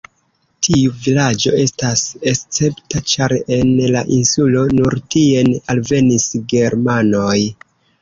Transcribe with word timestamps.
Tiu 0.67 0.93
vilaĝo 1.03 1.53
estas 1.63 2.01
escepta, 2.31 3.03
ĉar 3.13 3.37
en 3.59 3.71
la 3.99 4.03
insulo 4.19 4.67
nur 4.81 5.01
tien 5.19 5.55
alvenis 5.77 6.29
germanoj. 6.57 7.41